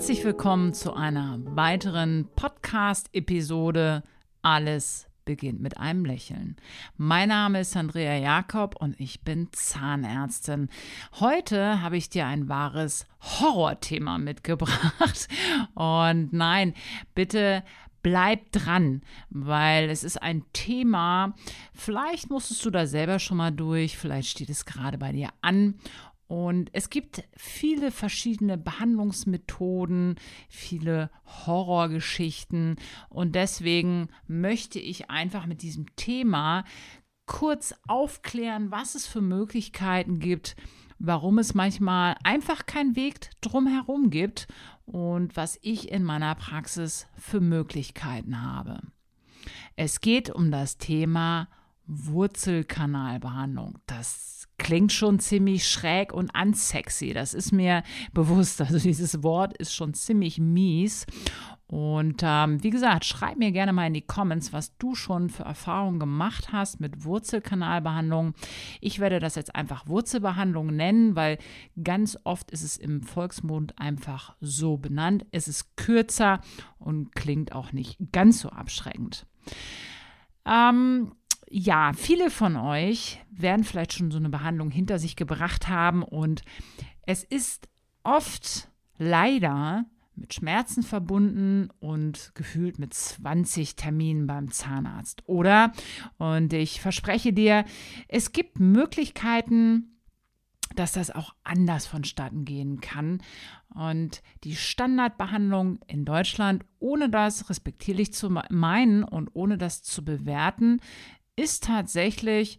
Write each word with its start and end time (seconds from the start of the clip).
Herzlich 0.00 0.24
willkommen 0.24 0.72
zu 0.72 0.94
einer 0.94 1.38
weiteren 1.44 2.26
Podcast-Episode 2.34 4.02
Alles 4.40 5.06
beginnt 5.26 5.60
mit 5.60 5.76
einem 5.76 6.06
Lächeln. 6.06 6.56
Mein 6.96 7.28
Name 7.28 7.60
ist 7.60 7.76
Andrea 7.76 8.16
Jakob 8.16 8.76
und 8.76 8.98
ich 8.98 9.20
bin 9.24 9.48
Zahnärztin. 9.52 10.70
Heute 11.20 11.82
habe 11.82 11.98
ich 11.98 12.08
dir 12.08 12.24
ein 12.24 12.48
wahres 12.48 13.06
Horrorthema 13.20 14.16
mitgebracht. 14.16 15.28
Und 15.74 16.32
nein, 16.32 16.72
bitte 17.14 17.62
bleib 18.02 18.52
dran, 18.52 19.02
weil 19.28 19.90
es 19.90 20.02
ist 20.02 20.22
ein 20.22 20.44
Thema, 20.54 21.34
vielleicht 21.74 22.30
musstest 22.30 22.64
du 22.64 22.70
da 22.70 22.86
selber 22.86 23.18
schon 23.18 23.36
mal 23.36 23.52
durch, 23.52 23.98
vielleicht 23.98 24.30
steht 24.30 24.48
es 24.48 24.64
gerade 24.64 24.96
bei 24.96 25.12
dir 25.12 25.28
an 25.42 25.74
und 26.30 26.70
es 26.74 26.90
gibt 26.90 27.24
viele 27.36 27.90
verschiedene 27.90 28.56
Behandlungsmethoden, 28.56 30.14
viele 30.48 31.10
Horrorgeschichten. 31.26 32.76
Und 33.08 33.34
deswegen 33.34 34.10
möchte 34.28 34.78
ich 34.78 35.10
einfach 35.10 35.46
mit 35.46 35.60
diesem 35.62 35.96
Thema 35.96 36.62
kurz 37.26 37.74
aufklären, 37.88 38.70
was 38.70 38.94
es 38.94 39.08
für 39.08 39.20
Möglichkeiten 39.20 40.20
gibt, 40.20 40.54
warum 41.00 41.40
es 41.40 41.54
manchmal 41.54 42.14
einfach 42.22 42.64
keinen 42.64 42.94
Weg 42.94 43.30
drumherum 43.40 44.10
gibt 44.10 44.46
und 44.86 45.36
was 45.36 45.58
ich 45.62 45.90
in 45.90 46.04
meiner 46.04 46.36
Praxis 46.36 47.08
für 47.16 47.40
Möglichkeiten 47.40 48.40
habe. 48.40 48.78
Es 49.74 50.00
geht 50.00 50.30
um 50.30 50.52
das 50.52 50.78
Thema 50.78 51.48
Wurzelkanalbehandlung. 51.90 53.78
Das 53.86 54.48
klingt 54.58 54.92
schon 54.92 55.18
ziemlich 55.18 55.68
schräg 55.68 56.12
und 56.12 56.30
unsexy. 56.38 57.12
Das 57.12 57.34
ist 57.34 57.50
mir 57.50 57.82
bewusst. 58.12 58.60
Also 58.60 58.78
dieses 58.78 59.22
Wort 59.22 59.56
ist 59.56 59.74
schon 59.74 59.94
ziemlich 59.94 60.38
mies. 60.38 61.06
Und 61.66 62.22
ähm, 62.24 62.62
wie 62.62 62.70
gesagt, 62.70 63.04
schreib 63.04 63.36
mir 63.36 63.52
gerne 63.52 63.72
mal 63.72 63.86
in 63.86 63.94
die 63.94 64.06
Comments, 64.06 64.52
was 64.52 64.76
du 64.78 64.94
schon 64.94 65.30
für 65.30 65.44
Erfahrungen 65.44 66.00
gemacht 66.00 66.52
hast 66.52 66.80
mit 66.80 67.04
Wurzelkanalbehandlung. 67.04 68.34
Ich 68.80 68.98
werde 68.98 69.20
das 69.20 69.36
jetzt 69.36 69.54
einfach 69.54 69.86
Wurzelbehandlung 69.86 70.74
nennen, 70.74 71.14
weil 71.14 71.38
ganz 71.82 72.18
oft 72.24 72.50
ist 72.50 72.64
es 72.64 72.76
im 72.76 73.02
Volksmund 73.02 73.78
einfach 73.78 74.34
so 74.40 74.78
benannt. 74.78 75.26
Es 75.30 75.46
ist 75.46 75.76
kürzer 75.76 76.40
und 76.78 77.14
klingt 77.14 77.52
auch 77.52 77.72
nicht 77.72 77.98
ganz 78.12 78.40
so 78.40 78.50
abschreckend. 78.50 79.26
Ähm, 80.44 81.12
ja, 81.50 81.92
viele 81.94 82.30
von 82.30 82.56
euch 82.56 83.20
werden 83.30 83.64
vielleicht 83.64 83.92
schon 83.92 84.12
so 84.12 84.18
eine 84.18 84.30
Behandlung 84.30 84.70
hinter 84.70 84.98
sich 84.98 85.16
gebracht 85.16 85.68
haben 85.68 86.02
und 86.04 86.42
es 87.06 87.24
ist 87.24 87.68
oft 88.04 88.68
leider 88.98 89.84
mit 90.14 90.32
Schmerzen 90.34 90.82
verbunden 90.82 91.68
und 91.80 92.32
gefühlt 92.34 92.78
mit 92.78 92.94
20 92.94 93.74
Terminen 93.74 94.26
beim 94.26 94.52
Zahnarzt. 94.52 95.22
Oder, 95.26 95.72
und 96.18 96.52
ich 96.52 96.80
verspreche 96.80 97.32
dir, 97.32 97.64
es 98.06 98.32
gibt 98.32 98.60
Möglichkeiten, 98.60 100.00
dass 100.76 100.92
das 100.92 101.10
auch 101.10 101.34
anders 101.42 101.86
vonstatten 101.86 102.44
gehen 102.44 102.80
kann. 102.80 103.22
Und 103.74 104.22
die 104.44 104.54
Standardbehandlung 104.54 105.80
in 105.86 106.04
Deutschland, 106.04 106.64
ohne 106.78 107.08
das 107.08 107.50
respektierlich 107.50 108.12
zu 108.12 108.30
meinen 108.50 109.02
und 109.02 109.30
ohne 109.32 109.58
das 109.58 109.82
zu 109.82 110.04
bewerten, 110.04 110.80
ist 111.40 111.64
tatsächlich, 111.64 112.58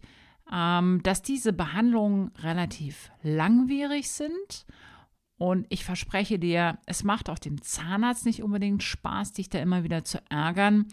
ähm, 0.52 1.00
dass 1.02 1.22
diese 1.22 1.52
Behandlungen 1.52 2.32
relativ 2.38 3.10
langwierig 3.22 4.10
sind. 4.10 4.66
Und 5.38 5.66
ich 5.70 5.84
verspreche 5.84 6.38
dir, 6.38 6.78
es 6.86 7.04
macht 7.04 7.30
auch 7.30 7.38
dem 7.38 7.62
Zahnarzt 7.62 8.26
nicht 8.26 8.42
unbedingt 8.42 8.82
Spaß, 8.82 9.32
dich 9.32 9.48
da 9.48 9.58
immer 9.58 9.82
wieder 9.82 10.04
zu 10.04 10.18
ärgern. 10.30 10.86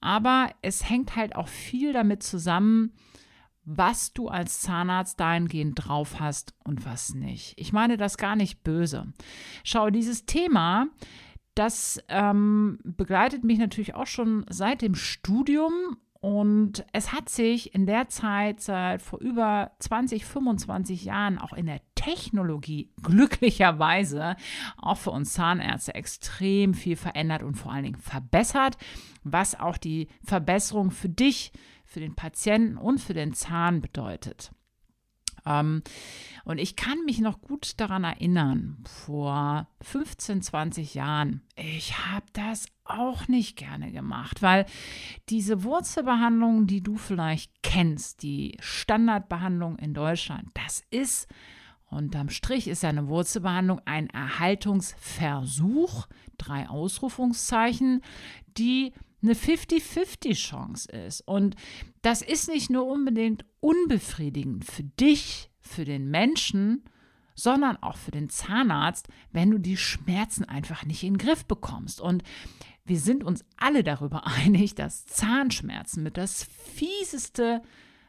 Aber 0.00 0.50
es 0.62 0.88
hängt 0.88 1.16
halt 1.16 1.36
auch 1.36 1.48
viel 1.48 1.92
damit 1.92 2.22
zusammen, 2.22 2.92
was 3.64 4.12
du 4.12 4.28
als 4.28 4.60
Zahnarzt 4.60 5.20
dahingehend 5.20 5.74
drauf 5.76 6.18
hast 6.18 6.54
und 6.64 6.84
was 6.84 7.14
nicht. 7.14 7.54
Ich 7.56 7.72
meine 7.72 7.96
das 7.96 8.16
gar 8.16 8.34
nicht 8.34 8.64
böse. 8.64 9.12
Schau, 9.62 9.90
dieses 9.90 10.26
Thema, 10.26 10.88
das 11.54 12.02
ähm, 12.08 12.78
begleitet 12.82 13.44
mich 13.44 13.58
natürlich 13.58 13.94
auch 13.94 14.06
schon 14.06 14.44
seit 14.48 14.82
dem 14.82 14.94
Studium 14.94 15.98
und 16.22 16.86
es 16.92 17.12
hat 17.12 17.28
sich 17.28 17.74
in 17.74 17.84
der 17.84 18.08
Zeit, 18.08 18.60
seit 18.60 19.02
vor 19.02 19.18
über 19.18 19.72
20, 19.80 20.24
25 20.24 21.04
Jahren, 21.04 21.36
auch 21.36 21.52
in 21.52 21.66
der 21.66 21.80
Technologie 21.96 22.92
glücklicherweise 23.02 24.36
auch 24.76 24.98
für 24.98 25.10
uns 25.10 25.32
Zahnärzte 25.32 25.96
extrem 25.96 26.74
viel 26.74 26.94
verändert 26.94 27.42
und 27.42 27.56
vor 27.56 27.72
allen 27.72 27.82
Dingen 27.82 28.00
verbessert, 28.00 28.78
was 29.24 29.58
auch 29.58 29.76
die 29.76 30.06
Verbesserung 30.22 30.92
für 30.92 31.08
dich, 31.08 31.50
für 31.84 31.98
den 31.98 32.14
Patienten 32.14 32.76
und 32.76 33.00
für 33.00 33.14
den 33.14 33.34
Zahn 33.34 33.80
bedeutet. 33.80 34.52
Ähm, 35.46 35.82
und 36.44 36.58
ich 36.58 36.76
kann 36.76 37.04
mich 37.04 37.20
noch 37.20 37.40
gut 37.40 37.74
daran 37.78 38.04
erinnern, 38.04 38.82
vor 38.84 39.68
15, 39.82 40.42
20 40.42 40.94
Jahren, 40.94 41.42
ich 41.56 41.96
habe 41.98 42.26
das 42.32 42.66
auch 42.84 43.28
nicht 43.28 43.56
gerne 43.56 43.92
gemacht, 43.92 44.42
weil 44.42 44.66
diese 45.28 45.62
Wurzelbehandlung, 45.62 46.66
die 46.66 46.82
du 46.82 46.96
vielleicht 46.96 47.62
kennst, 47.62 48.22
die 48.22 48.56
Standardbehandlung 48.60 49.78
in 49.78 49.94
Deutschland, 49.94 50.48
das 50.54 50.82
ist 50.90 51.28
unterm 51.92 52.30
Strich 52.30 52.68
ist 52.68 52.84
eine 52.84 53.06
Wurzelbehandlung 53.08 53.80
ein 53.84 54.08
Erhaltungsversuch, 54.08 56.06
drei 56.38 56.68
Ausrufungszeichen, 56.68 58.00
die 58.56 58.92
eine 59.22 59.34
50-50 59.34 60.34
Chance 60.34 60.90
ist. 60.90 61.20
Und 61.22 61.56
das 62.02 62.22
ist 62.22 62.48
nicht 62.48 62.70
nur 62.70 62.86
unbedingt 62.86 63.44
unbefriedigend 63.60 64.64
für 64.64 64.82
dich, 64.82 65.50
für 65.60 65.84
den 65.84 66.10
Menschen, 66.10 66.84
sondern 67.34 67.76
auch 67.78 67.96
für 67.96 68.10
den 68.10 68.28
Zahnarzt, 68.28 69.08
wenn 69.30 69.50
du 69.50 69.58
die 69.58 69.76
Schmerzen 69.76 70.44
einfach 70.44 70.84
nicht 70.84 71.02
in 71.02 71.14
den 71.14 71.18
Griff 71.18 71.44
bekommst. 71.46 72.00
Und 72.00 72.22
wir 72.84 72.98
sind 72.98 73.24
uns 73.24 73.44
alle 73.56 73.82
darüber 73.82 74.26
einig, 74.44 74.74
dass 74.74 75.06
Zahnschmerzen 75.06 76.02
mit 76.02 76.16
das 76.16 76.44
fieseste 76.44 77.62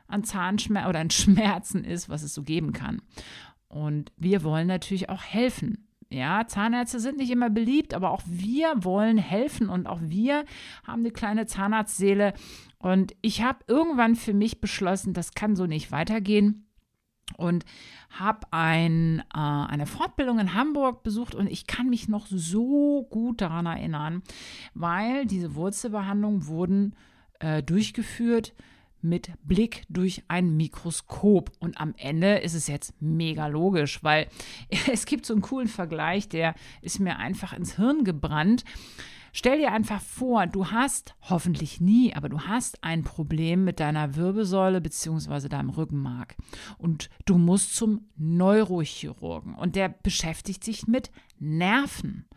an 0.07 0.23
Zahnschmerzen 0.23 0.89
oder 0.89 0.99
an 0.99 1.09
Schmerzen 1.09 1.83
ist, 1.83 2.09
was 2.09 2.23
es 2.23 2.33
so 2.33 2.43
geben 2.43 2.73
kann. 2.73 3.01
Und 3.67 4.11
wir 4.17 4.43
wollen 4.43 4.67
natürlich 4.67 5.09
auch 5.09 5.23
helfen. 5.23 5.87
Ja, 6.13 6.45
Zahnärzte 6.45 6.99
sind 6.99 7.17
nicht 7.17 7.31
immer 7.31 7.49
beliebt, 7.49 7.95
aber 7.95 8.11
auch 8.11 8.21
wir 8.27 8.83
wollen 8.83 9.17
helfen 9.17 9.67
und 9.67 9.87
auch 9.87 9.99
wir 9.99 10.45
haben 10.85 10.99
eine 10.99 11.11
kleine 11.11 11.47
Zahnarztseele. 11.47 12.33
Und 12.77 13.15
ich 13.21 13.41
habe 13.41 13.59
irgendwann 13.67 14.15
für 14.15 14.33
mich 14.33 14.61
beschlossen, 14.61 15.13
das 15.13 15.33
kann 15.33 15.55
so 15.55 15.65
nicht 15.65 15.91
weitergehen 15.91 16.67
und 17.37 17.65
habe 18.11 18.41
ein, 18.51 19.23
äh, 19.33 19.39
eine 19.39 19.87
Fortbildung 19.87 20.37
in 20.37 20.53
Hamburg 20.53 21.01
besucht 21.01 21.33
und 21.33 21.47
ich 21.47 21.65
kann 21.65 21.89
mich 21.89 22.07
noch 22.07 22.27
so 22.27 23.07
gut 23.09 23.41
daran 23.41 23.65
erinnern, 23.65 24.21
weil 24.75 25.25
diese 25.25 25.55
Wurzelbehandlungen 25.55 26.45
wurden 26.45 26.95
äh, 27.39 27.63
durchgeführt 27.63 28.53
mit 29.03 29.31
Blick 29.43 29.83
durch 29.89 30.23
ein 30.27 30.55
Mikroskop. 30.55 31.51
Und 31.59 31.79
am 31.79 31.93
Ende 31.97 32.37
ist 32.37 32.53
es 32.53 32.67
jetzt 32.67 32.93
mega 33.01 33.47
logisch, 33.47 34.03
weil 34.03 34.27
es 34.91 35.05
gibt 35.05 35.25
so 35.25 35.33
einen 35.33 35.41
coolen 35.41 35.67
Vergleich, 35.67 36.29
der 36.29 36.55
ist 36.81 36.99
mir 36.99 37.17
einfach 37.17 37.53
ins 37.53 37.75
Hirn 37.75 38.03
gebrannt. 38.03 38.63
Stell 39.35 39.57
dir 39.57 39.71
einfach 39.71 39.99
vor, 39.99 40.45
du 40.45 40.67
hast 40.67 41.15
hoffentlich 41.21 41.81
nie, 41.81 42.13
aber 42.13 42.29
du 42.29 42.41
hast 42.41 42.83
ein 42.83 43.03
Problem 43.03 43.63
mit 43.63 43.79
deiner 43.79 44.15
Wirbelsäule 44.15 44.79
bzw. 44.79 45.49
deinem 45.49 45.71
Rückenmark 45.71 46.35
und 46.77 47.09
du 47.25 47.39
musst 47.39 47.75
zum 47.75 48.05
Neurochirurgen 48.15 49.55
und 49.55 49.75
der 49.75 49.89
beschäftigt 49.89 50.63
sich 50.63 50.85
mit 50.85 51.09
Nerven. 51.39 52.27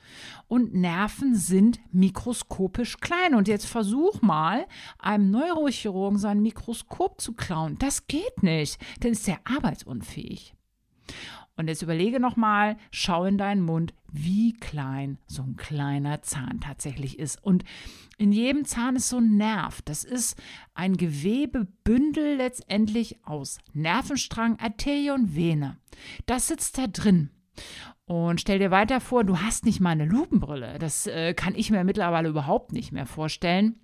Und 0.48 0.74
Nerven 0.74 1.34
sind 1.34 1.80
mikroskopisch 1.92 2.98
klein. 2.98 3.34
Und 3.34 3.46
jetzt 3.46 3.66
versuch 3.66 4.22
mal, 4.22 4.66
einem 4.98 5.30
Neurochirurgen 5.30 6.18
sein 6.18 6.40
Mikroskop 6.40 7.20
zu 7.20 7.34
klauen. 7.34 7.76
Das 7.78 8.06
geht 8.06 8.42
nicht, 8.42 8.78
denn 9.02 9.12
ist 9.12 9.28
er 9.28 9.38
arbeitsunfähig. 9.44 10.55
Und 11.56 11.68
jetzt 11.68 11.82
überlege 11.82 12.20
nochmal, 12.20 12.76
schau 12.90 13.24
in 13.24 13.38
deinen 13.38 13.62
Mund, 13.62 13.94
wie 14.12 14.52
klein 14.52 15.18
so 15.26 15.42
ein 15.42 15.56
kleiner 15.56 16.22
Zahn 16.22 16.60
tatsächlich 16.60 17.18
ist. 17.18 17.42
Und 17.42 17.64
in 18.18 18.30
jedem 18.32 18.64
Zahn 18.64 18.96
ist 18.96 19.08
so 19.08 19.18
ein 19.18 19.36
Nerv. 19.36 19.80
Das 19.82 20.04
ist 20.04 20.40
ein 20.74 20.96
Gewebebündel 20.96 22.36
letztendlich 22.36 23.24
aus 23.24 23.58
Nervenstrang, 23.72 24.58
Arterie 24.58 25.10
und 25.10 25.34
Vene. 25.34 25.78
Das 26.26 26.48
sitzt 26.48 26.76
da 26.76 26.86
drin. 26.86 27.30
Und 28.04 28.40
stell 28.40 28.58
dir 28.58 28.70
weiter 28.70 29.00
vor, 29.00 29.24
du 29.24 29.40
hast 29.40 29.64
nicht 29.64 29.80
mal 29.80 29.90
eine 29.90 30.04
Lupenbrille. 30.04 30.78
Das 30.78 31.06
äh, 31.06 31.34
kann 31.34 31.54
ich 31.54 31.70
mir 31.70 31.82
mittlerweile 31.84 32.28
überhaupt 32.28 32.72
nicht 32.72 32.92
mehr 32.92 33.06
vorstellen. 33.06 33.80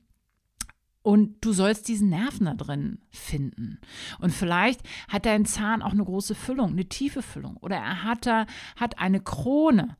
Und 1.03 1.45
du 1.45 1.53
sollst 1.53 1.89
diesen 1.89 2.11
Nerven 2.11 2.47
da 2.47 2.55
drin 2.55 3.01
finden. 3.11 3.81
Und 4.21 4.33
vielleicht 4.33 4.81
hat 5.09 5.27
dein 5.27 5.45
Zahn 5.45 5.83
auch 5.83 5.93
eine 5.93 6.05
große 6.05 6.35
Füllung, 6.35 6.71
eine 6.71 6.89
tiefe 6.89 7.23
Füllung. 7.23 7.57
Oder 7.57 7.77
er 7.77 8.05
hat, 8.05 8.27
da, 8.27 8.47
hat 8.77 8.99
eine 9.01 9.21
Krone. 9.21 9.97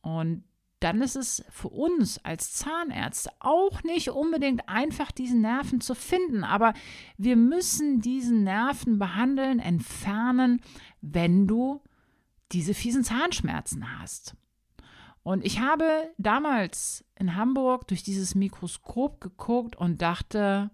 Und 0.00 0.42
dann 0.80 1.00
ist 1.00 1.16
es 1.16 1.44
für 1.50 1.68
uns 1.68 2.18
als 2.24 2.52
Zahnärzte 2.52 3.30
auch 3.40 3.82
nicht 3.82 4.10
unbedingt 4.10 4.68
einfach, 4.68 5.10
diesen 5.10 5.40
Nerven 5.40 5.80
zu 5.80 5.94
finden. 5.94 6.44
Aber 6.44 6.74
wir 7.16 7.36
müssen 7.36 8.00
diesen 8.00 8.44
Nerven 8.44 8.98
behandeln, 8.98 9.58
entfernen, 9.58 10.60
wenn 11.00 11.46
du 11.46 11.82
diese 12.52 12.74
fiesen 12.74 13.04
Zahnschmerzen 13.04 13.98
hast. 14.00 14.36
Und 15.26 15.44
ich 15.44 15.58
habe 15.58 16.14
damals 16.18 17.04
in 17.16 17.34
Hamburg 17.34 17.88
durch 17.88 18.04
dieses 18.04 18.36
Mikroskop 18.36 19.20
geguckt 19.20 19.74
und 19.74 20.00
dachte, 20.00 20.70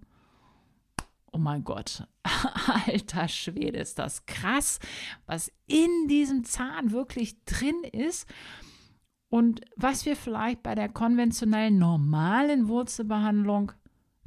oh 1.32 1.38
mein 1.38 1.64
Gott, 1.64 2.06
alter 2.87 3.28
Schwede, 3.28 3.78
ist 3.78 3.99
das 3.99 4.26
krass, 4.26 4.78
was 5.25 5.50
in 5.69 6.06
diesem 6.06 6.44
Zahn 6.44 6.90
wirklich 6.90 7.43
drin 7.46 7.82
ist. 7.93 8.28
Und 9.31 9.62
was 9.76 10.04
wir 10.04 10.16
vielleicht 10.16 10.62
bei 10.62 10.75
der 10.75 10.90
konventionellen 10.90 11.78
normalen 11.78 12.69
Wurzelbehandlung 12.69 13.72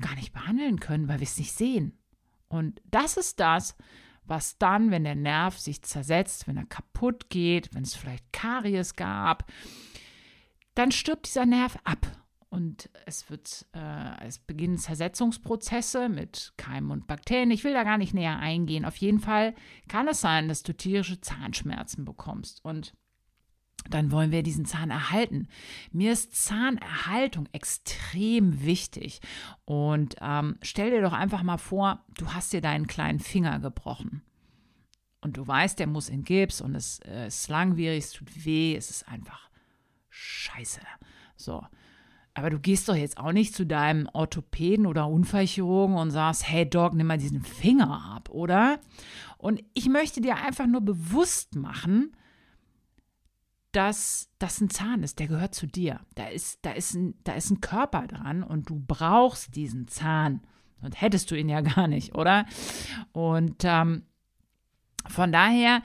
gar 0.01 0.15
nicht 0.15 0.33
behandeln 0.33 0.79
können, 0.79 1.07
weil 1.07 1.19
wir 1.19 1.27
es 1.27 1.37
nicht 1.37 1.53
sehen. 1.53 1.99
Und 2.47 2.81
das 2.89 3.17
ist 3.17 3.39
das, 3.39 3.75
was 4.23 4.57
dann, 4.57 4.89
wenn 4.89 5.03
der 5.03 5.13
Nerv 5.13 5.59
sich 5.59 5.83
zersetzt, 5.83 6.47
wenn 6.47 6.57
er 6.57 6.65
kaputt 6.65 7.29
geht, 7.29 7.75
wenn 7.75 7.83
es 7.83 7.93
vielleicht 7.93 8.33
Karies 8.33 8.95
gab, 8.95 9.45
dann 10.75 10.91
stirbt 10.91 11.25
dieser 11.27 11.45
Nerv 11.45 11.77
ab. 11.83 12.05
Und 12.49 12.89
es 13.05 13.29
wird, 13.29 13.65
äh, 13.73 14.25
es 14.25 14.39
beginnen 14.39 14.77
Zersetzungsprozesse 14.77 16.07
mit 16.07 16.53
Keimen 16.55 16.91
und 16.91 17.07
Bakterien. 17.07 17.51
Ich 17.51 17.65
will 17.65 17.73
da 17.73 17.83
gar 17.83 17.97
nicht 17.97 18.13
näher 18.13 18.39
eingehen. 18.39 18.85
Auf 18.85 18.95
jeden 18.97 19.19
Fall 19.19 19.55
kann 19.89 20.07
es 20.07 20.21
sein, 20.21 20.47
dass 20.47 20.63
du 20.63 20.73
tierische 20.73 21.19
Zahnschmerzen 21.19 22.05
bekommst. 22.05 22.63
Und 22.63 22.93
dann 23.89 24.09
wollen 24.11 24.31
wir 24.31 24.41
diesen 24.41 24.65
Zahn 24.65 24.89
erhalten. 24.89 25.47
Mir 25.91 26.13
ist 26.13 26.33
Zahnerhaltung 26.35 27.49
extrem 27.51 28.63
wichtig. 28.63 29.19
Und 29.65 30.15
ähm, 30.21 30.57
stell 30.61 30.91
dir 30.91 31.01
doch 31.01 31.13
einfach 31.13 31.43
mal 31.43 31.57
vor, 31.57 32.05
du 32.17 32.33
hast 32.33 32.53
dir 32.53 32.61
deinen 32.61 32.87
kleinen 32.87 33.19
Finger 33.19 33.59
gebrochen. 33.59 34.21
Und 35.19 35.37
du 35.37 35.45
weißt, 35.45 35.77
der 35.79 35.87
muss 35.87 36.07
in 36.07 36.23
Gips 36.23 36.61
und 36.61 36.75
es 36.75 36.99
äh, 36.99 37.27
ist 37.27 37.49
langwierig, 37.49 38.05
es 38.05 38.11
tut 38.11 38.45
weh, 38.45 38.75
es 38.75 38.89
ist 38.91 39.09
einfach 39.09 39.49
scheiße. 40.15 40.81
So. 41.35 41.63
Aber 42.33 42.49
du 42.49 42.59
gehst 42.59 42.89
doch 42.89 42.95
jetzt 42.95 43.17
auch 43.17 43.31
nicht 43.31 43.55
zu 43.55 43.65
deinem 43.65 44.09
Orthopäden 44.11 44.85
oder 44.85 45.07
Unfallchirurgen 45.07 45.95
und 45.95 46.11
sagst, 46.11 46.47
hey 46.47 46.69
Doc, 46.69 46.93
nimm 46.93 47.07
mal 47.07 47.17
diesen 47.17 47.41
Finger 47.41 48.13
ab, 48.13 48.29
oder? 48.29 48.79
Und 49.37 49.63
ich 49.73 49.87
möchte 49.87 50.19
dir 50.19 50.35
einfach 50.35 50.67
nur 50.67 50.81
bewusst 50.81 51.55
machen, 51.55 52.15
dass 53.71 54.29
das 54.39 54.59
ein 54.61 54.69
Zahn 54.69 55.03
ist, 55.03 55.19
der 55.19 55.27
gehört 55.27 55.55
zu 55.55 55.65
dir. 55.65 56.01
Da 56.15 56.27
ist, 56.27 56.59
da, 56.63 56.71
ist 56.71 56.93
ein, 56.93 57.15
da 57.23 57.33
ist 57.33 57.51
ein 57.51 57.61
Körper 57.61 58.07
dran 58.07 58.43
und 58.43 58.69
du 58.69 58.81
brauchst 58.85 59.55
diesen 59.55 59.87
Zahn. 59.87 60.41
Und 60.81 61.01
hättest 61.01 61.31
du 61.31 61.35
ihn 61.35 61.49
ja 61.49 61.61
gar 61.61 61.87
nicht, 61.87 62.15
oder? 62.15 62.45
Und 63.11 63.63
ähm, 63.63 64.03
von 65.07 65.31
daher 65.31 65.81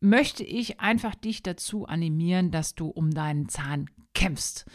möchte 0.00 0.44
ich 0.44 0.80
einfach 0.80 1.14
dich 1.14 1.42
dazu 1.42 1.86
animieren, 1.86 2.50
dass 2.50 2.74
du 2.74 2.88
um 2.88 3.10
deinen 3.10 3.48
Zahn 3.48 3.90
kämpfst. 4.14 4.66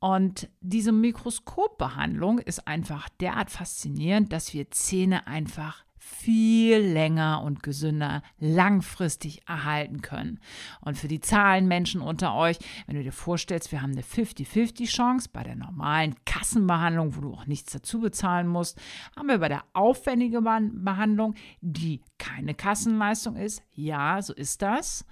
Und 0.00 0.48
diese 0.60 0.92
Mikroskopbehandlung 0.92 2.38
ist 2.38 2.68
einfach 2.68 3.08
derart 3.20 3.50
faszinierend, 3.50 4.32
dass 4.32 4.54
wir 4.54 4.70
Zähne 4.70 5.26
einfach 5.26 5.84
viel 6.08 6.78
länger 6.78 7.42
und 7.42 7.62
gesünder 7.62 8.22
langfristig 8.38 9.46
erhalten 9.46 10.00
können. 10.00 10.40
Und 10.80 10.96
für 10.96 11.08
die 11.08 11.20
Zahlenmenschen 11.20 12.00
unter 12.00 12.34
euch, 12.34 12.58
wenn 12.86 12.96
du 12.96 13.02
dir 13.02 13.12
vorstellst, 13.12 13.72
wir 13.72 13.82
haben 13.82 13.92
eine 13.92 14.02
50-50 14.02 14.86
Chance 14.86 15.28
bei 15.32 15.42
der 15.42 15.56
normalen 15.56 16.14
Kassenbehandlung, 16.24 17.16
wo 17.16 17.20
du 17.20 17.34
auch 17.34 17.46
nichts 17.46 17.72
dazu 17.72 18.00
bezahlen 18.00 18.48
musst, 18.48 18.80
haben 19.16 19.28
wir 19.28 19.38
bei 19.38 19.48
der 19.48 19.64
aufwendigen 19.74 20.44
Behandlung, 20.84 21.34
die 21.60 22.02
keine 22.18 22.54
Kassenleistung 22.54 23.36
ist, 23.36 23.62
ja, 23.72 24.20
so 24.22 24.32
ist 24.32 24.62
das, 24.62 25.04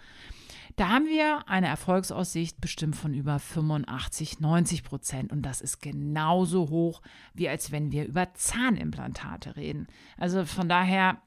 da 0.76 0.90
haben 0.90 1.06
wir 1.06 1.49
eine 1.49 1.69
Erfolgsaussicht 1.69 2.61
bestimmt 2.61 2.96
von 2.96 3.14
über 3.14 3.38
85, 3.38 4.40
90 4.40 4.84
Prozent. 4.84 5.32
Und 5.32 5.43
das 5.43 5.62
ist 5.62 5.81
genauso 5.81 6.69
hoch, 6.69 7.00
wie 7.32 7.49
als 7.49 7.73
wenn 7.73 7.93
wir 7.93 8.06
über 8.06 8.34
Zahnimplantate 8.34 9.56
reden. 9.56 9.87
Also 10.19 10.44
von 10.44 10.69
daher, 10.69 11.23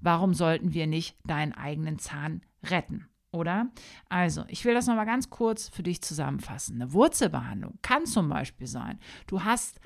warum 0.00 0.32
sollten 0.32 0.74
wir 0.74 0.86
nicht 0.86 1.16
deinen 1.24 1.52
eigenen 1.52 1.98
Zahn 1.98 2.42
retten? 2.64 3.08
Oder? 3.32 3.68
Also, 4.08 4.44
ich 4.46 4.64
will 4.64 4.74
das 4.74 4.86
nochmal 4.86 5.06
ganz 5.06 5.28
kurz 5.28 5.68
für 5.68 5.82
dich 5.82 6.00
zusammenfassen. 6.00 6.80
Eine 6.80 6.92
Wurzelbehandlung 6.92 7.80
kann 7.82 8.06
zum 8.06 8.28
Beispiel 8.28 8.68
sein, 8.68 9.00
du 9.26 9.42
hast 9.42 9.80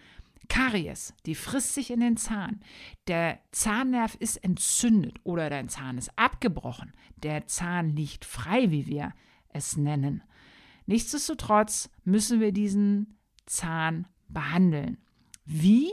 Karies, 0.49 1.15
die 1.27 1.35
frisst 1.35 1.75
sich 1.75 1.91
in 1.91 2.01
den 2.01 2.17
Zahn. 2.17 2.61
Der 3.07 3.39
Zahnnerv 3.53 4.15
ist 4.17 4.37
entzündet 4.39 5.19
oder 5.25 5.51
dein 5.51 5.69
Zahn 5.69 5.99
ist 5.99 6.11
abgebrochen. 6.17 6.93
Der 7.17 7.47
Zahn 7.47 7.95
liegt 7.95 8.25
frei, 8.25 8.71
wie 8.71 8.87
wir 8.87 9.13
es 9.49 9.77
nennen. 9.77 10.23
Nichtsdestotrotz 10.87 11.91
müssen 12.05 12.41
wir 12.41 12.53
diesen 12.53 13.19
Zahn 13.47 14.07
behandeln. 14.29 14.99
Wie? 15.45 15.91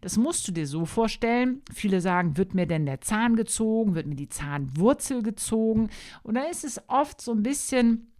Das 0.00 0.16
musst 0.16 0.46
du 0.46 0.52
dir 0.52 0.66
so 0.66 0.84
vorstellen. 0.84 1.62
Viele 1.72 2.00
sagen, 2.00 2.36
wird 2.36 2.54
mir 2.54 2.66
denn 2.66 2.86
der 2.86 3.00
Zahn 3.00 3.34
gezogen? 3.36 3.94
Wird 3.94 4.06
mir 4.06 4.14
die 4.14 4.28
Zahnwurzel 4.28 5.22
gezogen? 5.22 5.88
Und 6.22 6.34
da 6.34 6.44
ist 6.44 6.64
es 6.64 6.80
oft 6.88 7.20
so 7.20 7.32
ein 7.32 7.42
bisschen 7.42 8.12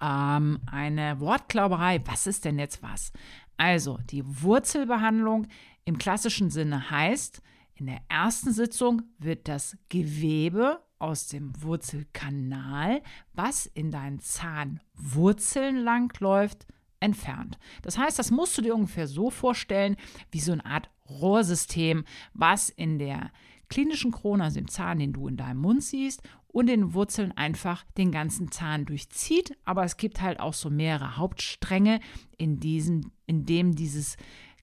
ähm, 0.00 0.60
eine 0.66 1.20
Wortklauberei. 1.20 2.02
Was 2.04 2.26
ist 2.26 2.44
denn 2.44 2.58
jetzt 2.58 2.82
was? 2.82 3.12
Also, 3.56 3.98
die 4.10 4.24
Wurzelbehandlung 4.42 5.46
im 5.84 5.98
klassischen 5.98 6.50
Sinne 6.50 6.90
heißt, 6.90 7.42
in 7.74 7.86
der 7.86 8.00
ersten 8.08 8.52
Sitzung 8.52 9.02
wird 9.18 9.48
das 9.48 9.76
Gewebe 9.88 10.80
aus 10.98 11.26
dem 11.26 11.52
Wurzelkanal, 11.62 13.02
was 13.32 13.66
in 13.66 13.90
deinen 13.90 14.20
Zahnwurzeln 14.20 15.76
langläuft, 15.76 16.66
entfernt. 17.00 17.58
Das 17.82 17.98
heißt, 17.98 18.18
das 18.18 18.30
musst 18.30 18.56
du 18.56 18.62
dir 18.62 18.74
ungefähr 18.74 19.06
so 19.06 19.30
vorstellen, 19.30 19.96
wie 20.30 20.40
so 20.40 20.52
eine 20.52 20.64
Art 20.64 20.88
Rohrsystem, 21.08 22.04
was 22.32 22.70
in 22.70 22.98
der 22.98 23.30
klinischen 23.68 24.12
Krone, 24.12 24.44
also 24.44 24.60
dem 24.60 24.68
Zahn, 24.68 24.98
den 24.98 25.12
du 25.12 25.28
in 25.28 25.36
deinem 25.36 25.60
Mund 25.60 25.82
siehst, 25.82 26.22
und 26.48 26.66
den 26.66 26.94
Wurzeln 26.94 27.32
einfach 27.32 27.84
den 27.98 28.12
ganzen 28.12 28.52
Zahn 28.52 28.84
durchzieht. 28.84 29.56
Aber 29.64 29.84
es 29.84 29.96
gibt 29.96 30.20
halt 30.20 30.38
auch 30.38 30.54
so 30.54 30.70
mehrere 30.70 31.16
Hauptstränge, 31.16 32.00
in, 32.38 32.60
diesen, 32.60 33.10
in 33.26 33.44
dem 33.44 33.74
dieses 33.74 34.16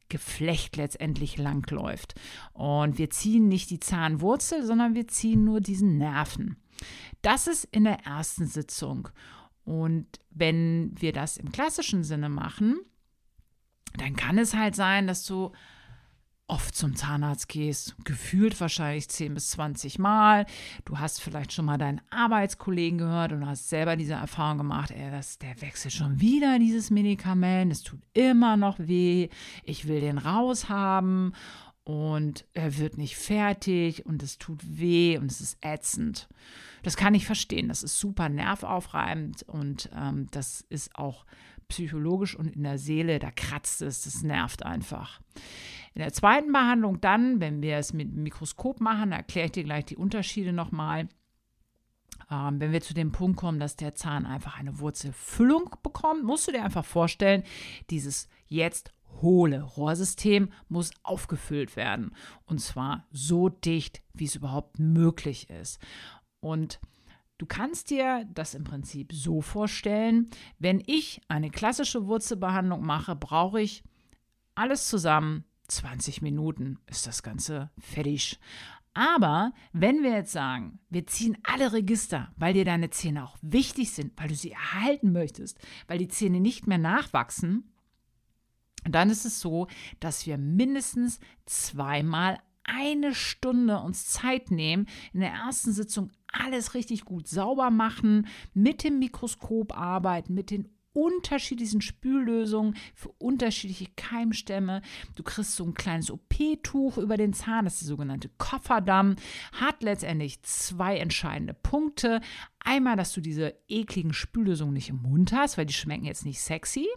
Geflecht 0.07 0.77
letztendlich 0.77 1.37
langläuft. 1.37 2.15
Und 2.53 2.97
wir 2.97 3.09
ziehen 3.09 3.47
nicht 3.47 3.69
die 3.71 3.79
Zahnwurzel, 3.79 4.65
sondern 4.65 4.95
wir 4.95 5.07
ziehen 5.07 5.43
nur 5.43 5.59
diesen 5.59 5.97
Nerven. 5.97 6.57
Das 7.21 7.47
ist 7.47 7.65
in 7.65 7.83
der 7.83 8.05
ersten 8.05 8.45
Sitzung. 8.45 9.09
Und 9.63 10.07
wenn 10.29 10.93
wir 10.99 11.13
das 11.13 11.37
im 11.37 11.51
klassischen 11.51 12.03
Sinne 12.03 12.29
machen, 12.29 12.79
dann 13.97 14.15
kann 14.15 14.37
es 14.37 14.53
halt 14.53 14.75
sein, 14.75 15.07
dass 15.07 15.25
du 15.25 15.51
oft 16.51 16.75
zum 16.75 16.97
Zahnarzt 16.97 17.47
gehst, 17.47 17.95
gefühlt 18.03 18.59
wahrscheinlich 18.59 19.07
10 19.07 19.33
bis 19.33 19.51
20 19.51 19.99
Mal. 19.99 20.45
Du 20.83 20.99
hast 20.99 21.21
vielleicht 21.21 21.53
schon 21.53 21.63
mal 21.63 21.77
deinen 21.77 22.01
Arbeitskollegen 22.09 22.97
gehört 22.97 23.31
und 23.31 23.47
hast 23.47 23.69
selber 23.69 23.95
diese 23.95 24.15
Erfahrung 24.15 24.57
gemacht, 24.57 24.91
ey, 24.91 25.09
das, 25.11 25.39
der 25.39 25.61
wechselt 25.61 25.93
schon 25.93 26.19
wieder 26.19 26.59
dieses 26.59 26.91
Medikament, 26.91 27.71
es 27.71 27.83
tut 27.83 28.01
immer 28.13 28.57
noch 28.57 28.79
weh, 28.79 29.29
ich 29.63 29.87
will 29.87 30.01
den 30.01 30.17
raushaben 30.17 31.33
und 31.85 32.45
er 32.53 32.77
wird 32.77 32.97
nicht 32.97 33.15
fertig 33.15 34.05
und 34.05 34.21
es 34.21 34.37
tut 34.37 34.59
weh 34.63 35.17
und 35.17 35.31
es 35.31 35.39
ist 35.39 35.57
ätzend. 35.61 36.27
Das 36.83 36.97
kann 36.97 37.15
ich 37.15 37.25
verstehen, 37.25 37.69
das 37.69 37.81
ist 37.81 37.97
super 37.97 38.27
nervaufreibend 38.27 39.43
und 39.43 39.89
ähm, 39.95 40.27
das 40.31 40.65
ist 40.67 40.95
auch 40.97 41.25
psychologisch 41.69 42.35
und 42.35 42.53
in 42.53 42.63
der 42.63 42.77
Seele, 42.77 43.19
da 43.19 43.31
kratzt 43.31 43.81
es, 43.81 44.03
das 44.03 44.21
nervt 44.21 44.65
einfach. 44.65 45.21
In 45.93 45.99
der 46.01 46.13
zweiten 46.13 46.53
Behandlung 46.53 47.01
dann, 47.01 47.39
wenn 47.41 47.61
wir 47.61 47.77
es 47.77 47.93
mit 47.93 48.13
dem 48.13 48.23
Mikroskop 48.23 48.79
machen, 48.79 49.11
erkläre 49.11 49.47
ich 49.47 49.51
dir 49.51 49.63
gleich 49.63 49.85
die 49.85 49.97
Unterschiede 49.97 50.53
nochmal. 50.53 51.09
Ähm, 52.29 52.59
wenn 52.61 52.71
wir 52.71 52.81
zu 52.81 52.93
dem 52.93 53.11
Punkt 53.11 53.37
kommen, 53.37 53.59
dass 53.59 53.75
der 53.75 53.95
Zahn 53.95 54.25
einfach 54.25 54.57
eine 54.57 54.79
Wurzelfüllung 54.79 55.75
bekommt, 55.83 56.23
musst 56.23 56.47
du 56.47 56.51
dir 56.51 56.63
einfach 56.63 56.85
vorstellen, 56.85 57.43
dieses 57.89 58.29
jetzt 58.47 58.93
hohle 59.21 59.63
Rohrsystem 59.63 60.49
muss 60.69 60.91
aufgefüllt 61.03 61.75
werden. 61.75 62.15
Und 62.45 62.59
zwar 62.59 63.05
so 63.11 63.49
dicht, 63.49 64.01
wie 64.13 64.25
es 64.25 64.35
überhaupt 64.35 64.79
möglich 64.79 65.49
ist. 65.49 65.79
Und 66.39 66.79
Du 67.37 67.47
kannst 67.47 67.89
dir 67.89 68.27
das 68.31 68.53
im 68.53 68.63
Prinzip 68.63 69.11
so 69.11 69.41
vorstellen, 69.41 70.29
wenn 70.59 70.79
ich 70.85 71.21
eine 71.27 71.49
klassische 71.49 72.05
Wurzelbehandlung 72.05 72.85
mache, 72.85 73.15
brauche 73.15 73.59
ich 73.59 73.83
alles 74.53 74.87
zusammen 74.87 75.43
20 75.71 76.21
Minuten 76.21 76.79
ist 76.87 77.07
das 77.07 77.23
Ganze 77.23 77.71
fertig. 77.79 78.39
Aber 78.93 79.53
wenn 79.71 80.03
wir 80.03 80.11
jetzt 80.11 80.33
sagen, 80.33 80.79
wir 80.89 81.07
ziehen 81.07 81.37
alle 81.43 81.71
Register, 81.71 82.33
weil 82.35 82.53
dir 82.53 82.65
deine 82.65 82.89
Zähne 82.89 83.23
auch 83.23 83.37
wichtig 83.41 83.91
sind, 83.91 84.11
weil 84.19 84.27
du 84.27 84.35
sie 84.35 84.51
erhalten 84.51 85.13
möchtest, 85.13 85.57
weil 85.87 85.97
die 85.97 86.09
Zähne 86.09 86.41
nicht 86.41 86.67
mehr 86.67 86.77
nachwachsen, 86.77 87.71
dann 88.83 89.09
ist 89.09 89.25
es 89.25 89.39
so, 89.39 89.67
dass 89.99 90.25
wir 90.25 90.37
mindestens 90.37 91.19
zweimal 91.45 92.39
eine 92.63 93.15
Stunde 93.15 93.79
uns 93.79 94.07
Zeit 94.07 94.51
nehmen, 94.51 94.87
in 95.13 95.21
der 95.21 95.31
ersten 95.31 95.71
Sitzung 95.71 96.11
alles 96.27 96.73
richtig 96.73 97.05
gut 97.05 97.27
sauber 97.27 97.69
machen, 97.69 98.27
mit 98.53 98.83
dem 98.83 98.99
Mikroskop 98.99 99.77
arbeiten, 99.77 100.33
mit 100.33 100.51
den 100.51 100.69
unterschiedlichsten 100.93 101.81
Spüllösungen 101.81 102.75
für 102.93 103.09
unterschiedliche 103.17 103.87
Keimstämme. 103.95 104.81
Du 105.15 105.23
kriegst 105.23 105.55
so 105.55 105.63
ein 105.63 105.73
kleines 105.73 106.11
OP-Tuch 106.11 106.97
über 106.97 107.17
den 107.17 107.33
Zahn, 107.33 107.65
das 107.65 107.75
ist 107.75 107.83
der 107.83 107.89
sogenannte 107.89 108.29
Kofferdamm, 108.37 109.15
hat 109.53 109.83
letztendlich 109.83 110.41
zwei 110.43 110.97
entscheidende 110.97 111.53
Punkte. 111.53 112.21
Einmal, 112.59 112.95
dass 112.95 113.13
du 113.13 113.21
diese 113.21 113.55
ekligen 113.67 114.13
Spüllösungen 114.13 114.73
nicht 114.73 114.89
im 114.89 115.01
Mund 115.01 115.33
hast, 115.33 115.57
weil 115.57 115.65
die 115.65 115.73
schmecken 115.73 116.05
jetzt 116.05 116.25
nicht 116.25 116.41
sexy. 116.41 116.87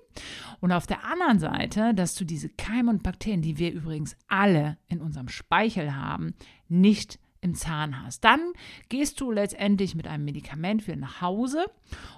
Und 0.60 0.72
auf 0.72 0.86
der 0.86 1.04
anderen 1.04 1.38
Seite, 1.38 1.94
dass 1.94 2.14
du 2.14 2.24
diese 2.24 2.50
Keime 2.50 2.90
und 2.90 3.02
Bakterien, 3.02 3.42
die 3.42 3.58
wir 3.58 3.72
übrigens 3.72 4.16
alle 4.28 4.76
in 4.88 5.00
unserem 5.00 5.28
Speichel 5.28 5.96
haben, 5.96 6.34
nicht 6.68 7.18
im 7.44 7.54
Zahn 7.54 8.02
hast. 8.02 8.24
Dann 8.24 8.40
gehst 8.88 9.20
du 9.20 9.30
letztendlich 9.30 9.94
mit 9.94 10.06
einem 10.06 10.24
Medikament 10.24 10.86
wieder 10.86 10.96
nach 10.96 11.20
Hause 11.20 11.66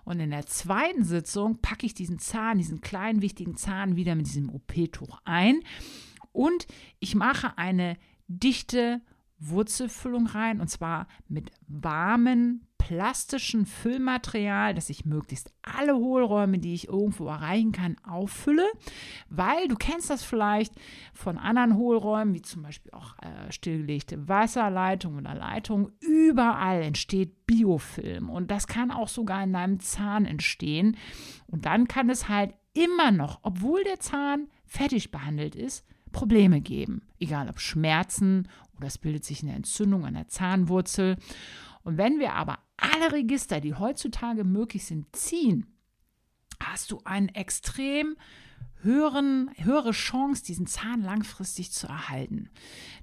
und 0.04 0.21
in 0.21 0.30
der 0.30 0.47
zweiten 0.47 1.04
Sitzung 1.04 1.59
packe 1.61 1.85
ich 1.85 1.95
diesen 1.95 2.21
Zahn, 2.21 2.59
diesen 2.59 2.80
kleinen 2.80 3.21
wichtigen 3.23 3.56
Zahn 3.56 3.97
wieder 3.97 4.14
mit 4.14 4.26
diesem 4.26 4.49
OP-Tuch 4.49 5.21
ein 5.25 5.61
und 6.33 6.66
ich 7.00 7.16
mache 7.16 7.59
eine 7.59 7.99
dichte 8.28 9.00
Wurzelfüllung 9.38 10.26
rein 10.28 10.61
und 10.61 10.68
zwar 10.68 11.09
mit 11.28 11.50
warmen 11.66 12.66
plastischen 12.87 13.66
Füllmaterial, 13.66 14.73
dass 14.73 14.90
ich 14.90 15.05
möglichst 15.05 15.52
alle 15.61 15.97
Hohlräume, 15.97 16.61
die 16.61 16.73
ich 16.73 16.87
irgendwo 16.87 17.26
erreichen 17.26 17.73
kann, 17.73 17.97
auffülle, 18.09 18.64
weil 19.28 19.66
du 19.66 19.75
kennst 19.75 20.09
das 20.09 20.23
vielleicht 20.23 20.73
von 21.12 21.37
anderen 21.37 21.75
Hohlräumen, 21.75 22.33
wie 22.33 22.43
zum 22.43 22.62
Beispiel 22.62 22.93
auch 22.93 23.16
äh, 23.19 23.50
stillgelegte 23.50 24.28
Wasserleitungen 24.28 25.19
oder 25.19 25.35
Leitungen. 25.35 25.90
Überall 25.99 26.83
entsteht 26.83 27.45
Biofilm 27.47 28.31
und 28.31 28.52
das 28.52 28.69
kann 28.69 28.93
auch 28.93 29.09
sogar 29.09 29.43
in 29.43 29.52
deinem 29.52 29.81
Zahn 29.81 30.25
entstehen. 30.25 30.97
Und 31.49 31.66
dann 31.66 31.88
kann 31.88 32.09
es 32.09 32.28
halt 32.28 32.55
immer 32.73 33.11
noch, 33.11 33.40
obwohl 33.43 33.83
der 33.83 33.99
Zahn 33.99 34.47
fertig 34.64 35.11
behandelt 35.11 35.57
ist, 35.57 35.85
Probleme 36.12 36.61
geben. 36.61 37.02
Egal 37.19 37.49
ob 37.49 37.59
Schmerzen 37.59 38.47
oder 38.76 38.87
es 38.87 38.99
bildet 38.99 39.25
sich 39.25 39.43
eine 39.43 39.55
Entzündung 39.55 40.05
an 40.05 40.14
der 40.14 40.28
Zahnwurzel. 40.28 41.16
Und 41.87 41.99
wenn 41.99 42.19
wir 42.19 42.35
aber 42.35 42.59
alle 42.76 43.12
Register, 43.12 43.61
die 43.61 43.75
heutzutage 43.75 44.43
möglich 44.43 44.85
sind, 44.85 45.14
ziehen, 45.14 45.69
hast 46.61 46.90
du 46.90 47.00
einen 47.05 47.28
extrem 47.28 48.16
höheren, 48.83 49.52
höhere 49.57 49.93
Chance, 49.93 50.43
diesen 50.43 50.66
Zahn 50.66 51.00
langfristig 51.00 51.71
zu 51.71 51.87
erhalten. 51.87 52.50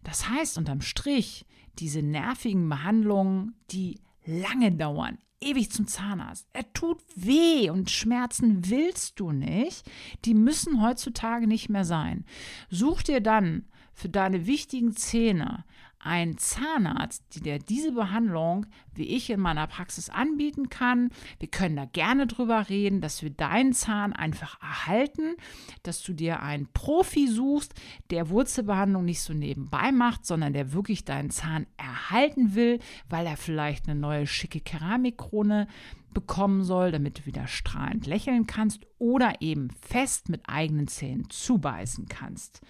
Das 0.03 0.27
heißt 0.27 0.57
unterm 0.57 0.81
Strich, 0.81 1.45
diese 1.79 2.01
nervigen 2.01 2.67
Behandlungen, 2.67 3.55
die 3.71 4.01
lange 4.25 4.73
dauern, 4.73 5.17
ewig 5.39 5.71
zum 5.71 5.87
Zahnarzt. 5.87 6.49
Er 6.51 6.73
tut 6.73 6.99
weh 7.15 7.69
und 7.69 7.89
Schmerzen 7.89 8.69
willst 8.69 9.17
du 9.17 9.31
nicht. 9.31 9.89
Die 10.25 10.33
müssen 10.33 10.81
heutzutage 10.81 11.47
nicht 11.47 11.69
mehr 11.69 11.85
sein. 11.85 12.25
Such 12.69 13.03
dir 13.03 13.21
dann 13.21 13.63
für 13.93 14.09
deine 14.09 14.45
wichtigen 14.45 14.95
Zähne 14.95 15.63
ein 16.03 16.37
Zahnarzt, 16.37 17.45
der 17.45 17.59
diese 17.59 17.93
Behandlung, 17.93 18.65
wie 18.93 19.07
ich 19.07 19.29
in 19.29 19.39
meiner 19.39 19.67
Praxis 19.67 20.09
anbieten 20.09 20.69
kann. 20.69 21.09
Wir 21.39 21.47
können 21.47 21.77
da 21.77 21.85
gerne 21.85 22.27
drüber 22.27 22.67
reden, 22.69 22.99
dass 22.99 23.23
wir 23.23 23.29
deinen 23.29 23.73
Zahn 23.73 24.11
einfach 24.13 24.61
erhalten, 24.61 25.35
dass 25.83 26.03
du 26.03 26.13
dir 26.13 26.41
einen 26.41 26.67
Profi 26.73 27.27
suchst, 27.27 27.73
der 28.09 28.29
Wurzelbehandlung 28.29 29.05
nicht 29.05 29.21
so 29.21 29.33
nebenbei 29.33 29.91
macht, 29.91 30.25
sondern 30.25 30.53
der 30.53 30.73
wirklich 30.73 31.05
deinen 31.05 31.29
Zahn 31.29 31.67
erhalten 31.77 32.53
will, 32.53 32.79
weil 33.09 33.25
er 33.25 33.37
vielleicht 33.37 33.87
eine 33.87 33.99
neue 33.99 34.27
schicke 34.27 34.59
Keramikkrone 34.59 35.67
bekommen 36.13 36.63
soll, 36.63 36.91
damit 36.91 37.19
du 37.19 37.25
wieder 37.25 37.47
strahlend 37.47 38.05
lächeln 38.05 38.45
kannst 38.45 38.85
oder 38.99 39.41
eben 39.41 39.69
fest 39.81 40.29
mit 40.29 40.41
eigenen 40.47 40.87
Zähnen 40.87 41.29
zubeißen 41.29 42.07
kannst. 42.07 42.61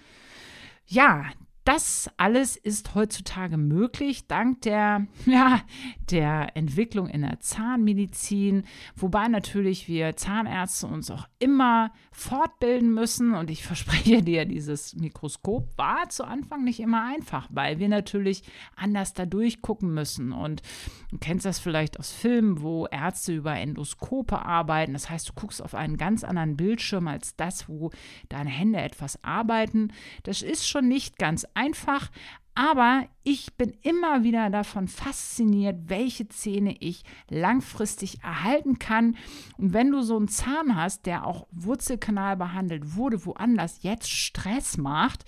Ja, 0.86 1.32
das 1.64 2.10
alles 2.18 2.56
ist 2.56 2.94
heutzutage 2.94 3.56
möglich 3.56 4.26
dank 4.26 4.60
der, 4.62 5.06
ja, 5.26 5.62
der 6.10 6.56
Entwicklung 6.56 7.08
in 7.08 7.22
der 7.22 7.40
Zahnmedizin, 7.40 8.64
wobei 8.94 9.28
natürlich 9.28 9.88
wir 9.88 10.14
Zahnärzte 10.16 10.86
uns 10.86 11.10
auch 11.10 11.26
immer 11.38 11.92
fortbilden 12.12 12.92
müssen. 12.92 13.34
Und 13.34 13.50
ich 13.50 13.62
verspreche 13.66 14.22
dir, 14.22 14.44
dieses 14.44 14.94
Mikroskop 14.94 15.76
war 15.76 16.08
zu 16.10 16.24
Anfang 16.24 16.64
nicht 16.64 16.80
immer 16.80 17.04
einfach, 17.04 17.48
weil 17.50 17.78
wir 17.78 17.88
natürlich 17.88 18.42
anders 18.76 19.14
da 19.14 19.24
durchgucken 19.24 19.92
müssen. 19.92 20.32
Und 20.32 20.62
du 21.10 21.18
kennst 21.18 21.46
das 21.46 21.58
vielleicht 21.58 21.98
aus 21.98 22.12
Filmen, 22.12 22.60
wo 22.60 22.86
Ärzte 22.86 23.34
über 23.34 23.56
Endoskope 23.56 24.44
arbeiten. 24.44 24.92
Das 24.92 25.08
heißt, 25.08 25.30
du 25.30 25.32
guckst 25.32 25.62
auf 25.62 25.74
einen 25.74 25.96
ganz 25.96 26.24
anderen 26.24 26.56
Bildschirm 26.56 27.08
als 27.08 27.36
das, 27.36 27.68
wo 27.70 27.90
deine 28.28 28.50
Hände 28.50 28.80
etwas 28.80 29.22
arbeiten. 29.24 29.92
Das 30.24 30.42
ist 30.42 30.68
schon 30.68 30.88
nicht 30.88 31.18
ganz 31.18 31.46
einfach, 31.54 32.10
aber 32.54 33.08
ich 33.24 33.54
bin 33.54 33.72
immer 33.82 34.22
wieder 34.22 34.48
davon 34.48 34.86
fasziniert, 34.86 35.88
welche 35.88 36.28
Zähne 36.28 36.76
ich 36.78 37.02
langfristig 37.28 38.22
erhalten 38.22 38.78
kann. 38.78 39.16
Und 39.56 39.72
wenn 39.72 39.90
du 39.90 40.02
so 40.02 40.16
einen 40.16 40.28
Zahn 40.28 40.76
hast, 40.76 41.06
der 41.06 41.26
auch 41.26 41.48
Wurzelkanal 41.50 42.36
behandelt 42.36 42.94
wurde, 42.94 43.26
woanders 43.26 43.82
jetzt 43.82 44.10
Stress 44.10 44.76
macht, 44.76 45.24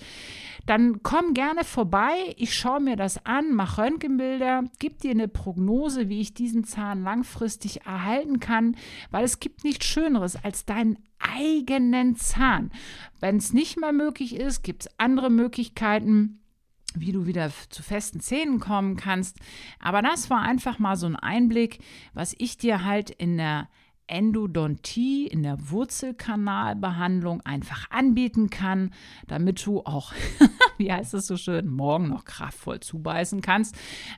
dann 0.66 1.02
komm 1.02 1.34
gerne 1.34 1.64
vorbei. 1.64 2.34
Ich 2.36 2.54
schaue 2.54 2.80
mir 2.80 2.96
das 2.96 3.24
an, 3.26 3.54
mache 3.54 3.82
Röntgenbilder, 3.82 4.64
gib 4.78 5.00
dir 5.00 5.10
eine 5.10 5.28
Prognose, 5.28 6.08
wie 6.08 6.20
ich 6.20 6.34
diesen 6.34 6.64
Zahn 6.64 7.02
langfristig 7.02 7.86
erhalten 7.86 8.38
kann, 8.38 8.76
weil 9.10 9.24
es 9.24 9.40
gibt 9.40 9.64
nichts 9.64 9.86
Schöneres 9.86 10.36
als 10.44 10.64
deinen 10.64 10.98
eigenen 11.18 12.14
Zahn. 12.16 12.70
Wenn 13.20 13.36
es 13.38 13.52
nicht 13.52 13.78
mehr 13.78 13.92
möglich 13.92 14.36
ist, 14.36 14.62
gibt 14.62 14.82
es 14.82 14.98
andere 14.98 15.30
Möglichkeiten 15.30 16.40
wie 16.98 17.12
du 17.12 17.26
wieder 17.26 17.50
zu 17.70 17.82
festen 17.82 18.20
Zähnen 18.20 18.60
kommen 18.60 18.96
kannst. 18.96 19.38
Aber 19.78 20.02
das 20.02 20.30
war 20.30 20.42
einfach 20.42 20.78
mal 20.78 20.96
so 20.96 21.06
ein 21.06 21.16
Einblick, 21.16 21.78
was 22.14 22.34
ich 22.38 22.56
dir 22.56 22.84
halt 22.84 23.10
in 23.10 23.36
der 23.36 23.68
Endodontie, 24.06 25.26
in 25.26 25.42
der 25.42 25.70
Wurzelkanalbehandlung 25.70 27.40
einfach 27.42 27.90
anbieten 27.90 28.50
kann, 28.50 28.90
damit 29.26 29.64
du 29.66 29.80
auch, 29.80 30.12
wie 30.78 30.92
heißt 30.92 31.14
es 31.14 31.26
so 31.26 31.36
schön, 31.36 31.68
morgen 31.68 32.08
noch 32.08 32.24
kraftvoll 32.24 32.80
zubeißen 32.80 33.40
kannst. 33.40 33.76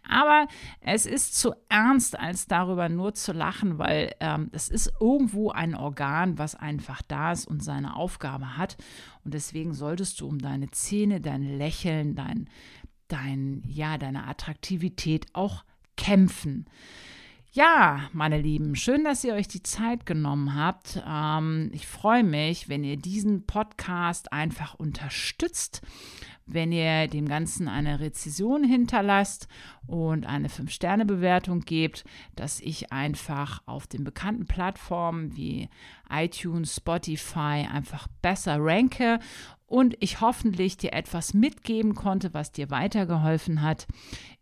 Aber 0.09 0.47
es 0.81 1.07
ist 1.07 1.39
zu 1.39 1.55
ernst, 1.69 2.19
als 2.19 2.47
darüber 2.47 2.89
nur 2.89 3.15
zu 3.15 3.33
lachen, 3.33 3.79
weil 3.79 4.15
ähm, 4.21 4.51
es 4.53 4.69
ist 4.69 4.93
irgendwo 5.01 5.51
ein 5.51 5.75
Organ, 5.75 6.39
was 6.39 6.55
einfach 6.55 7.03
da 7.03 7.33
ist 7.33 7.47
und 7.47 7.63
seine 7.63 7.97
Aufgabe 7.97 8.57
hat. 8.57 8.77
Und 9.25 9.35
deswegen 9.35 9.75
solltest 9.75 10.21
du 10.21 10.29
um 10.29 10.39
deine 10.39 10.71
Zähne, 10.71 11.21
dein 11.21 11.43
Lächeln, 11.43 12.15
dein, 12.15 12.49
dein, 13.09 13.63
ja, 13.67 13.99
deine 13.99 14.27
Attraktivität 14.27 15.27
auch 15.33 15.65
kämpfen. 15.97 16.67
Ja, 17.59 18.09
meine 18.13 18.41
Lieben, 18.41 18.77
schön, 18.77 19.03
dass 19.03 19.25
ihr 19.25 19.35
euch 19.35 19.49
die 19.49 19.65
Zeit 19.65 20.07
genommen 20.07 20.55
habt. 20.55 21.03
Ähm, 21.05 21.73
ich 21.73 21.89
freue 21.89 22.23
mich, 22.23 22.69
wenn 22.69 22.85
ihr 22.85 22.97
diesen 22.97 23.47
Podcast 23.47 24.33
einfach 24.33 24.75
unterstützt, 24.75 25.83
wenn 26.47 26.71
ihr 26.71 27.09
dem 27.09 27.27
Ganzen 27.27 27.67
eine 27.67 27.99
Rezession 27.99 28.63
hinterlasst 28.63 29.49
und 29.89 30.25
eine 30.25 30.47
5-Sterne-Bewertung 30.47 31.63
gebt, 31.63 32.05
dass 32.37 32.61
ich 32.61 32.93
einfach 32.93 33.61
auf 33.67 33.89
den 33.89 34.05
bekannten 34.05 34.47
Plattformen 34.47 35.37
wie 35.37 35.69
iTunes, 36.09 36.77
Spotify 36.77 37.67
einfach 37.69 38.07
besser 38.23 38.59
ranke 38.61 39.19
und 39.67 39.97
ich 39.99 40.21
hoffentlich 40.21 40.77
dir 40.77 40.93
etwas 40.93 41.35
mitgeben 41.35 41.97
konnte, 41.97 42.33
was 42.35 42.53
dir 42.53 42.71
weitergeholfen 42.71 43.63
hat. 43.63 43.89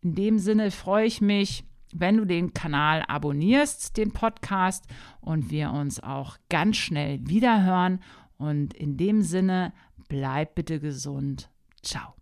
In 0.03 0.15
dem 0.15 0.39
Sinne 0.39 0.71
freue 0.71 1.07
ich 1.07 1.23
mich 1.23 1.65
wenn 1.93 2.17
du 2.17 2.25
den 2.25 2.53
Kanal 2.53 3.03
abonnierst, 3.07 3.97
den 3.97 4.13
Podcast, 4.13 4.85
und 5.21 5.51
wir 5.51 5.71
uns 5.73 6.03
auch 6.03 6.37
ganz 6.49 6.77
schnell 6.77 7.19
wieder 7.27 7.65
hören. 7.65 8.01
Und 8.39 8.75
in 8.75 8.97
dem 8.97 9.23
Sinne, 9.23 9.73
bleib 10.09 10.55
bitte 10.55 10.81
gesund. 10.81 11.51
Ciao. 11.83 12.15